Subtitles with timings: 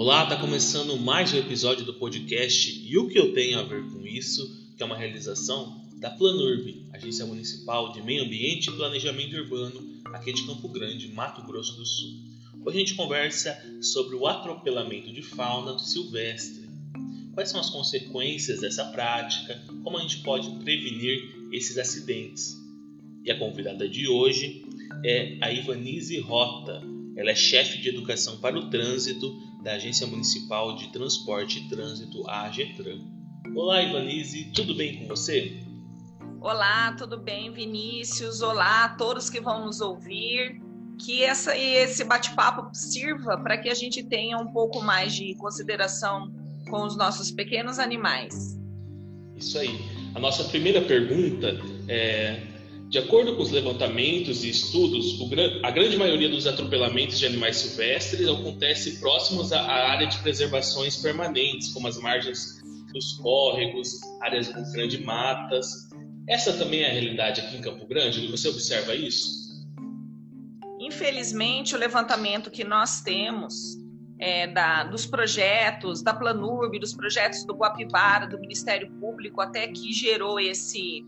[0.00, 3.82] Olá, está começando mais um episódio do podcast E o que eu tenho a ver
[3.90, 9.34] com isso, que é uma realização da Planurb, Agência Municipal de Meio Ambiente e Planejamento
[9.34, 12.12] Urbano, aqui de Campo Grande, Mato Grosso do Sul.
[12.64, 16.68] Hoje a gente conversa sobre o atropelamento de fauna silvestre.
[17.34, 19.60] Quais são as consequências dessa prática?
[19.82, 22.56] Como a gente pode prevenir esses acidentes?
[23.24, 24.64] E a convidada de hoje
[25.04, 26.84] é a Ivanise Rota.
[27.16, 32.28] Ela é chefe de educação para o trânsito da Agência Municipal de Transporte e Trânsito,
[32.28, 33.00] a AGETRAN.
[33.54, 35.60] Olá, Ivanise, tudo bem com você?
[36.40, 38.40] Olá, tudo bem, Vinícius?
[38.40, 40.60] Olá a todos que vão nos ouvir.
[41.04, 46.32] Que essa, esse bate-papo sirva para que a gente tenha um pouco mais de consideração
[46.68, 48.58] com os nossos pequenos animais.
[49.36, 49.78] Isso aí.
[50.14, 51.56] A nossa primeira pergunta
[51.88, 52.57] é
[52.88, 55.18] de acordo com os levantamentos e estudos,
[55.62, 61.72] a grande maioria dos atropelamentos de animais silvestres acontece próximos à área de preservações permanentes,
[61.72, 65.88] como as margens dos córregos, áreas com grandes matas.
[66.26, 68.26] Essa também é a realidade aqui em Campo Grande?
[68.28, 69.66] Você observa isso?
[70.80, 73.76] Infelizmente, o levantamento que nós temos
[74.18, 79.92] é, da, dos projetos da Planurb, dos projetos do Guapibara, do Ministério Público, até que
[79.92, 81.06] gerou esse,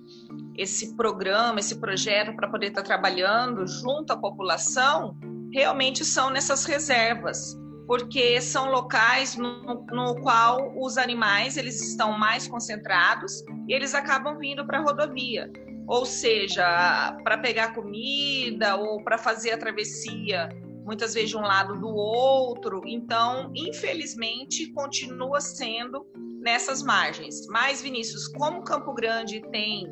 [0.56, 5.17] esse programa, esse projeto para poder estar tá trabalhando junto à população,
[5.52, 12.47] realmente são nessas reservas, porque são locais no, no qual os animais eles estão mais
[12.47, 15.50] concentrados e eles acabam vindo para a rodovia.
[15.89, 20.48] Ou seja, para pegar comida ou para fazer a travessia
[20.91, 22.83] muitas vezes de um lado do outro.
[22.84, 26.05] Então, infelizmente, continua sendo
[26.41, 27.46] nessas margens.
[27.46, 29.86] Mas, Vinícius, como Campo Grande tem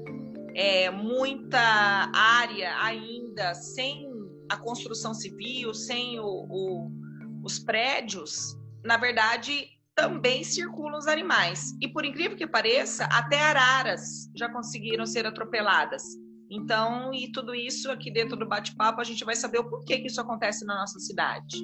[0.56, 1.60] é, muita
[2.12, 4.10] área ainda sem
[4.50, 6.90] a construção civil, sem o, o,
[7.44, 11.76] os prédios, na verdade, também circulam os animais.
[11.80, 16.02] E por incrível que pareça, até araras já conseguiram ser atropeladas.
[16.50, 20.06] Então, e tudo isso aqui dentro do bate-papo, a gente vai saber o porquê que
[20.06, 21.58] isso acontece na nossa cidade.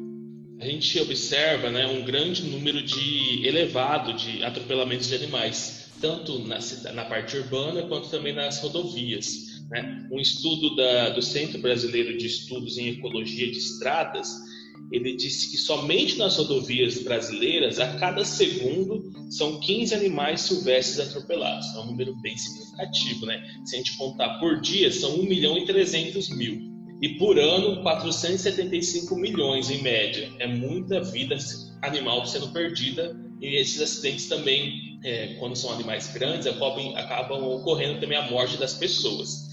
[0.61, 6.59] A gente observa né, um grande número de elevado de atropelamentos de animais, tanto na,
[6.93, 9.65] na parte urbana quanto também nas rodovias.
[9.71, 10.07] Né?
[10.13, 14.54] Um estudo da, do Centro Brasileiro de Estudos em Ecologia de Estradas
[14.91, 21.67] ele disse que somente nas rodovias brasileiras, a cada segundo, são 15 animais silvestres atropelados.
[21.75, 23.43] É um número bem significativo, né?
[23.65, 26.61] Se a gente contar por dia, são 1 milhão e 300 mil.
[27.03, 30.31] E por ano, 475 milhões em média.
[30.39, 31.37] É muita vida
[31.83, 38.01] animal sendo perdida e esses acidentes também, é, quando são animais grandes, acabam, acabam ocorrendo
[38.01, 39.51] também a morte das pessoas.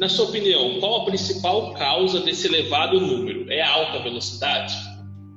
[0.00, 3.52] Na sua opinião, qual a principal causa desse elevado número?
[3.52, 4.74] É a alta velocidade?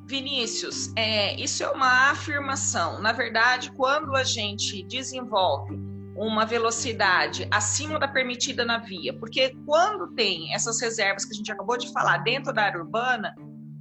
[0.07, 3.01] Vinícius, é, isso é uma afirmação.
[3.01, 5.77] Na verdade, quando a gente desenvolve
[6.15, 11.51] uma velocidade acima da permitida na via, porque quando tem essas reservas que a gente
[11.51, 13.35] acabou de falar dentro da área urbana,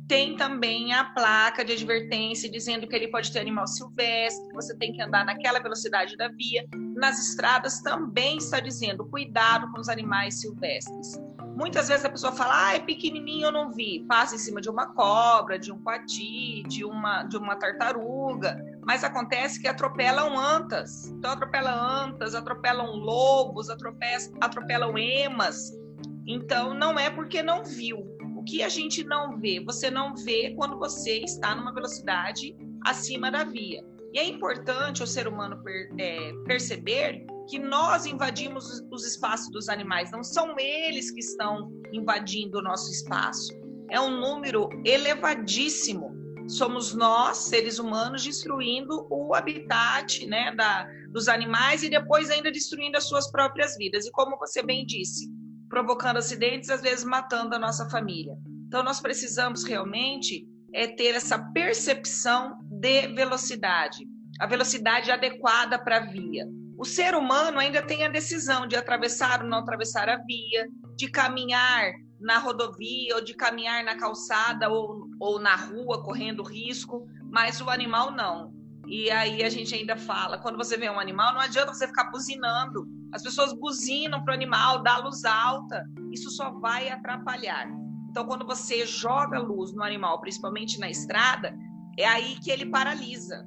[0.09, 4.77] tem também a placa de advertência dizendo que ele pode ter animal silvestre, que você
[4.77, 6.67] tem que andar naquela velocidade da via.
[6.97, 11.21] Nas estradas também está dizendo cuidado com os animais silvestres.
[11.55, 14.05] Muitas vezes a pessoa fala, ah, é pequenininho, eu não vi.
[14.09, 18.57] Passa em cima de uma cobra, de um coati, de uma, de uma tartaruga.
[18.85, 21.09] Mas acontece que atropelam antas.
[21.09, 25.73] Então atropelam antas, atropelam lobos, atropelam, atropelam emas.
[26.27, 28.12] Então não é porque não viu,
[28.43, 29.61] o que a gente não vê?
[29.65, 33.85] Você não vê quando você está numa velocidade acima da via.
[34.13, 39.69] E é importante o ser humano per, é, perceber que nós invadimos os espaços dos
[39.69, 43.53] animais, não são eles que estão invadindo o nosso espaço.
[43.89, 46.13] É um número elevadíssimo.
[46.49, 52.99] Somos nós, seres humanos, destruindo o habitat né, da, dos animais e depois ainda destruindo
[52.99, 54.05] as suas próprias vidas.
[54.05, 55.31] E como você bem disse,
[55.72, 58.37] provocando acidentes, às vezes matando a nossa família.
[58.66, 64.06] Então, nós precisamos realmente é, ter essa percepção de velocidade,
[64.38, 66.47] a velocidade adequada para a via.
[66.76, 71.11] O ser humano ainda tem a decisão de atravessar ou não atravessar a via, de
[71.11, 77.62] caminhar na rodovia ou de caminhar na calçada ou, ou na rua correndo risco, mas
[77.62, 78.52] o animal não.
[78.87, 82.11] E aí a gente ainda fala, quando você vê um animal, não adianta você ficar
[82.11, 82.87] buzinando.
[83.12, 85.85] As pessoas buzinam para o animal, dá luz alta.
[86.11, 87.69] Isso só vai atrapalhar.
[88.11, 91.55] Então, quando você joga luz no animal, principalmente na estrada,
[91.99, 93.47] é aí que ele paralisa.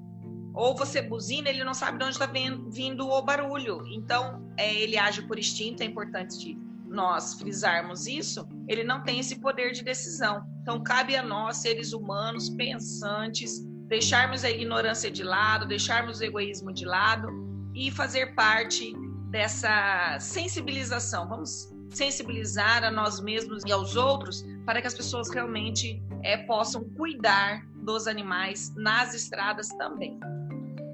[0.53, 2.29] Ou você buzina, ele não sabe de onde está
[2.71, 3.85] vindo o barulho.
[3.87, 6.57] Então, é, ele age por instinto, é importante
[6.87, 8.47] nós frisarmos isso.
[8.67, 10.43] Ele não tem esse poder de decisão.
[10.61, 16.73] Então, cabe a nós, seres humanos, pensantes, deixarmos a ignorância de lado, deixarmos o egoísmo
[16.73, 17.27] de lado
[17.75, 18.93] e fazer parte
[19.35, 21.27] dessa sensibilização.
[21.27, 26.85] Vamos sensibilizar a nós mesmos e aos outros para que as pessoas realmente é, possam
[26.95, 30.17] cuidar dos animais nas estradas também.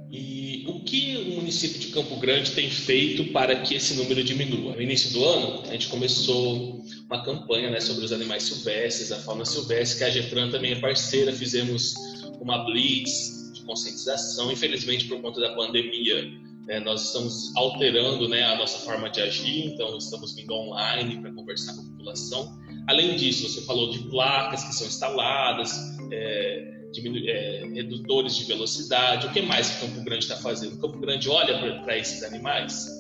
[0.10, 4.74] E o que o município de Campo Grande tem feito para que esse número diminua?
[4.74, 9.18] No início do ano, a gente começou uma campanha né, sobre os animais silvestres, a
[9.18, 11.94] fauna silvestre, que a Getran também é parceira, fizemos
[12.42, 14.52] uma blitz de conscientização.
[14.52, 19.66] Infelizmente, por conta da pandemia, né, nós estamos alterando né, a nossa forma de agir,
[19.68, 22.60] então estamos vindo online para conversar com a população.
[22.88, 25.74] Além disso, você falou de placas que são instaladas,
[26.12, 26.82] é,
[27.28, 29.28] é, redutores de velocidade.
[29.28, 30.78] O que mais que Campo Grande está fazendo?
[30.80, 33.00] Campo Grande olha para esses animais?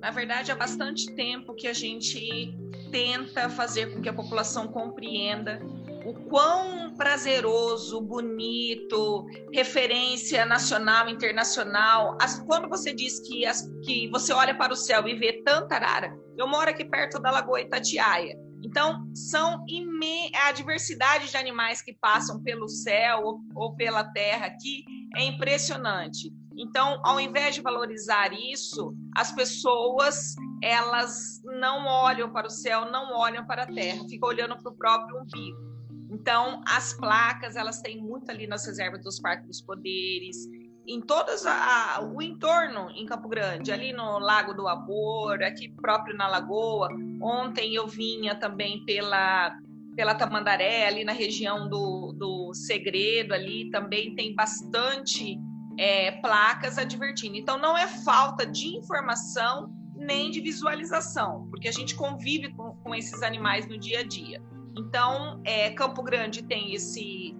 [0.00, 2.52] Na verdade, há bastante tempo que a gente
[2.90, 5.60] tenta fazer com que a população compreenda
[6.04, 12.16] o quão prazeroso, bonito, referência nacional, internacional.
[12.20, 15.76] As, quando você diz que, as, que você olha para o céu e vê tanta
[15.76, 18.36] arara, eu moro aqui perto da Lagoa Itatiaia.
[18.64, 19.64] Então, são
[20.46, 24.84] a diversidade de animais que passam pelo céu ou, ou pela terra aqui
[25.16, 26.32] é impressionante.
[26.56, 33.12] Então, ao invés de valorizar isso, as pessoas elas não olham para o céu, não
[33.14, 35.71] olham para a terra, ficam olhando para o próprio umbigo.
[36.12, 40.36] Então, as placas, elas têm muito ali nas reservas dos Parques dos Poderes,
[40.86, 46.14] em todos a, o entorno em Campo Grande, ali no Lago do Abor, aqui próprio
[46.14, 46.88] na Lagoa.
[47.22, 49.56] Ontem eu vinha também pela
[49.94, 55.38] pela Tamandaré, ali na região do, do Segredo, ali também tem bastante
[55.78, 57.36] é, placas advertindo.
[57.36, 62.94] Então, não é falta de informação nem de visualização, porque a gente convive com, com
[62.94, 64.42] esses animais no dia a dia.
[64.76, 67.36] Então, é, Campo Grande tem esse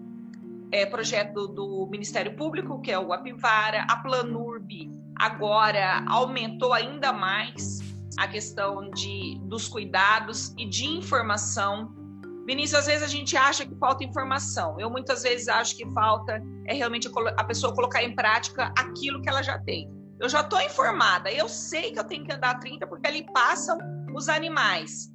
[0.71, 7.79] é, projeto do Ministério Público, que é o Apivara, a Planurb agora aumentou ainda mais
[8.19, 11.95] a questão de, dos cuidados e de informação.
[12.47, 14.81] Vinícius, às vezes a gente acha que falta informação.
[14.81, 19.29] Eu muitas vezes acho que falta é realmente a pessoa colocar em prática aquilo que
[19.29, 19.89] ela já tem.
[20.19, 23.79] Eu já estou informada, eu sei que eu tenho que andar 30 porque ali passam
[24.15, 25.12] os animais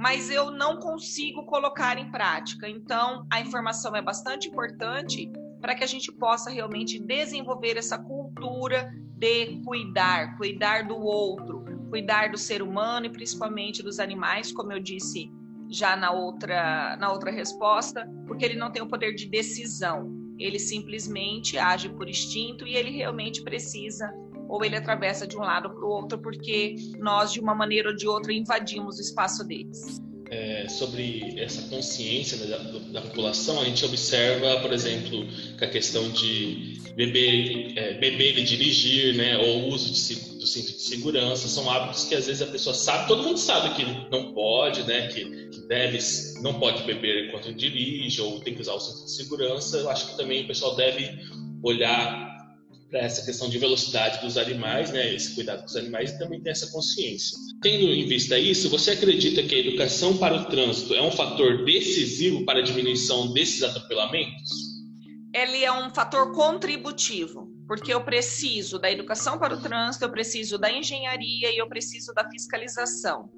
[0.00, 2.66] mas eu não consigo colocar em prática.
[2.66, 5.30] Então, a informação é bastante importante
[5.60, 12.30] para que a gente possa realmente desenvolver essa cultura de cuidar, cuidar do outro, cuidar
[12.30, 15.30] do ser humano e principalmente dos animais, como eu disse
[15.68, 20.10] já na outra, na outra resposta, porque ele não tem o poder de decisão.
[20.38, 24.10] Ele simplesmente age por instinto e ele realmente precisa
[24.50, 27.96] ou ele atravessa de um lado para o outro porque nós, de uma maneira ou
[27.96, 30.02] de outra, invadimos o espaço deles.
[30.28, 35.26] É, sobre essa consciência da, da, população, a gente observa, por exemplo,
[35.58, 40.46] que a questão de beber, é, beber e dirigir, né, ou o uso de, do
[40.46, 43.84] cinto de segurança, são hábitos que às vezes a pessoa sabe, todo mundo sabe que
[44.08, 45.98] não pode, né, que, que deve,
[46.42, 49.78] não pode beber enquanto dirige, ou tem que usar o cinto de segurança.
[49.78, 51.10] Eu acho que também o pessoal deve
[51.60, 52.29] olhar
[52.90, 56.40] para essa questão de velocidade dos animais, né, esse cuidado com os animais e também
[56.40, 57.38] ter essa consciência.
[57.62, 61.64] Tendo em vista isso, você acredita que a educação para o trânsito é um fator
[61.64, 64.50] decisivo para a diminuição desses atropelamentos?
[65.32, 70.58] Ele é um fator contributivo, porque eu preciso da educação para o trânsito, eu preciso
[70.58, 73.30] da engenharia e eu preciso da fiscalização.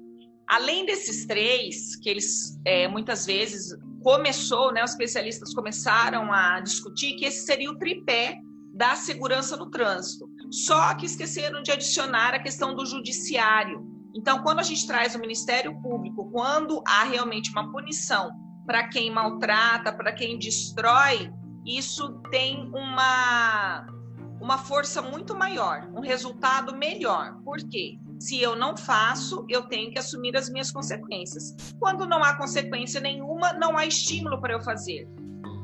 [0.47, 7.15] Além desses três, que eles é, muitas vezes começou, né, os especialistas começaram a discutir
[7.15, 8.37] que esse seria o tripé
[8.73, 10.27] da segurança no trânsito.
[10.49, 13.85] Só que esqueceram de adicionar a questão do judiciário.
[14.15, 18.31] Então, quando a gente traz o Ministério Público, quando há realmente uma punição
[18.65, 21.31] para quem maltrata, para quem destrói,
[21.65, 23.85] isso tem uma,
[24.41, 27.35] uma força muito maior, um resultado melhor.
[27.43, 27.99] Por quê?
[28.19, 31.73] Se eu não faço, eu tenho que assumir as minhas consequências.
[31.79, 35.07] Quando não há consequência nenhuma, não há estímulo para eu fazer.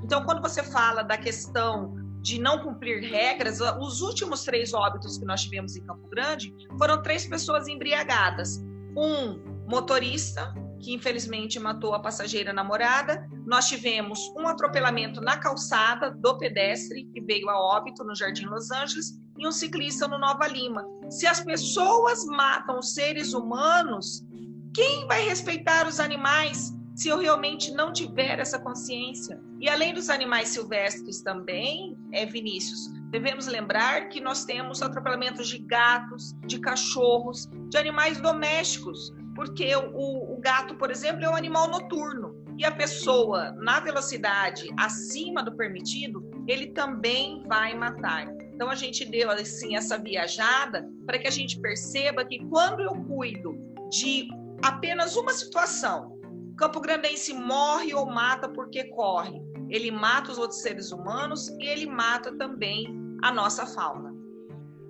[0.03, 5.25] Então, quando você fala da questão de não cumprir regras, os últimos três óbitos que
[5.25, 8.63] nós tivemos em Campo Grande foram três pessoas embriagadas.
[8.97, 13.27] Um motorista, que infelizmente matou a passageira namorada.
[13.45, 18.71] Nós tivemos um atropelamento na calçada do pedestre, que veio a óbito no Jardim Los
[18.71, 20.85] Angeles, e um ciclista no Nova Lima.
[21.09, 24.25] Se as pessoas matam os seres humanos,
[24.73, 26.73] quem vai respeitar os animais?
[26.99, 29.39] Se eu realmente não tiver essa consciência.
[29.57, 35.59] E além dos animais silvestres também, é Vinícius, devemos lembrar que nós temos atropelamentos de
[35.59, 41.69] gatos, de cachorros, de animais domésticos, porque o, o gato, por exemplo, é um animal
[41.69, 42.37] noturno.
[42.57, 48.27] e a pessoa na velocidade acima do permitido, ele também vai matar.
[48.53, 52.93] Então a gente deu assim essa viajada para que a gente perceba que quando eu
[53.05, 53.55] cuido
[53.89, 54.27] de
[54.61, 56.18] apenas uma situação,
[56.59, 59.41] Campo Grandense morre ou mata porque corre.
[59.69, 62.85] Ele mata os outros seres humanos e ele mata também
[63.23, 64.13] a nossa fauna.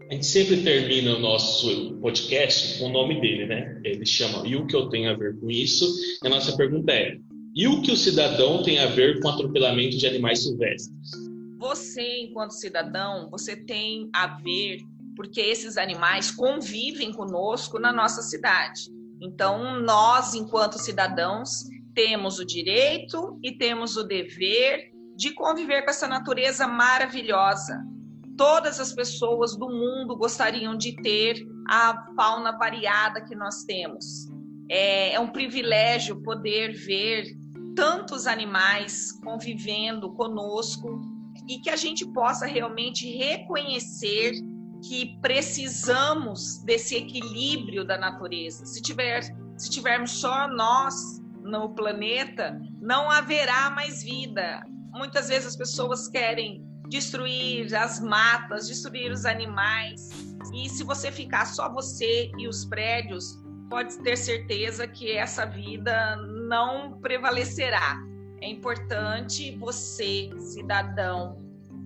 [0.10, 3.80] A gente sempre termina o nosso podcast com o nome dele, né?
[3.86, 5.86] Ele chama E o que eu tenho a ver com isso?
[6.24, 7.16] E a nossa pergunta é:
[7.56, 11.12] e o que o cidadão tem a ver com atropelamento de animais silvestres?
[11.60, 14.80] Você, enquanto cidadão, você tem a ver
[15.16, 18.90] porque esses animais convivem conosco na nossa cidade.
[19.22, 26.08] Então, nós, enquanto cidadãos, temos o direito e temos o dever de conviver com essa
[26.08, 27.84] natureza maravilhosa.
[28.38, 34.28] Todas as pessoas do mundo gostariam de ter a fauna variada que nós temos.
[34.70, 37.26] É, é um privilégio poder ver
[37.76, 41.02] tantos animais convivendo conosco
[41.50, 44.34] e que a gente possa realmente reconhecer
[44.84, 48.66] que precisamos desse equilíbrio da natureza.
[48.66, 49.24] Se, tiver,
[49.58, 54.62] se tivermos só nós no planeta, não haverá mais vida.
[54.92, 60.10] Muitas vezes as pessoas querem destruir as matas, destruir os animais.
[60.54, 66.16] E se você ficar só você e os prédios, pode ter certeza que essa vida
[66.48, 67.98] não prevalecerá.
[68.42, 71.38] É importante você, cidadão,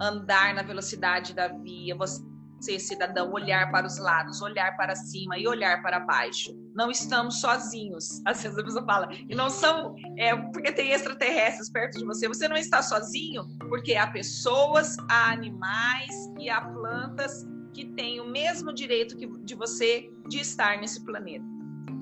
[0.02, 2.22] andar na velocidade da via, você
[2.63, 6.55] ser cidadão, olhar para os lados, olhar para cima e olhar para baixo.
[6.75, 8.22] Não estamos sozinhos.
[8.25, 12.27] Às vezes a pessoa fala, e não são, é, porque tem extraterrestres perto de você.
[12.27, 18.27] Você não está sozinho, porque há pessoas, há animais e há plantas que têm o
[18.27, 21.43] mesmo direito que, de você de estar nesse planeta.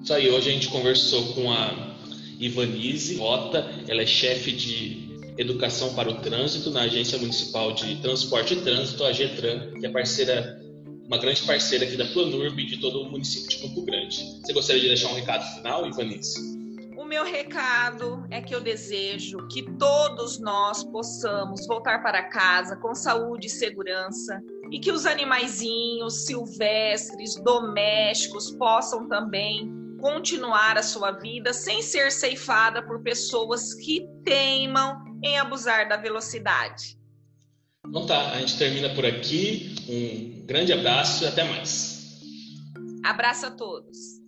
[0.02, 1.96] Isso aí, hoje a gente conversou com a
[2.40, 8.54] Ivanise Rota, ela é chefe de Educação para o Trânsito na Agência Municipal de Transporte
[8.54, 10.62] e Trânsito, a GETRAN, que é parceira,
[11.06, 14.40] uma grande parceira aqui da Planurb e de todo o município de Campo Grande.
[14.42, 16.60] Você gostaria de deixar um recado final, Ivanice?
[16.98, 22.94] O meu recado é que eu desejo que todos nós possamos voltar para casa com
[22.94, 31.54] saúde e segurança e que os animaizinhos silvestres, domésticos possam também continuar a sua vida
[31.54, 37.00] sem ser ceifada por pessoas que teimam em abusar da velocidade.
[37.88, 39.76] Então tá, a gente termina por aqui.
[39.90, 42.22] Um grande abraço e até mais.
[43.04, 44.21] Abraço a todos.